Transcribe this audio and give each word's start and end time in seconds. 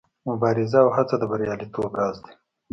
مبارزه 0.27 0.79
او 0.83 0.89
هڅه 0.97 1.15
د 1.19 1.23
بریالیتوب 1.31 1.91
راز 1.99 2.15
دی. 2.25 2.33